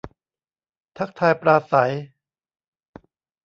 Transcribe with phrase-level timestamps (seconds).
[0.97, 1.91] ทักทายปราศรัย